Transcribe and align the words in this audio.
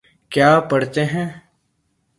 کیا 0.31 0.49
پڑھتے 0.69 1.05
ہیں 1.05 1.27